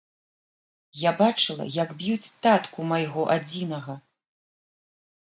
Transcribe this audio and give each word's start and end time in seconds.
Я 1.01 1.11
бачыла, 1.19 1.69
як 1.83 1.95
б'юць 2.01 2.33
татку 2.47 2.89
майго 2.95 3.31
адзінага. 3.39 3.93